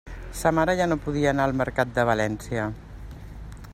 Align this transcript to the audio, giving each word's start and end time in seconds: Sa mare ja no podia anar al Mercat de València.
Sa 0.39 0.49
mare 0.59 0.73
ja 0.79 0.87
no 0.93 0.97
podia 1.03 1.33
anar 1.33 1.45
al 1.49 1.53
Mercat 1.59 1.91
de 1.99 2.07
València. 2.13 2.67